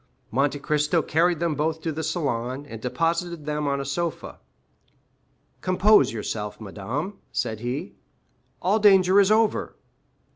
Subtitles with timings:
[0.31, 4.39] Monte Cristo carried them both to the salon, and deposited them on a sofa.
[5.61, 7.93] "Compose yourself, madame," said he;
[8.63, 9.75] "all danger is over."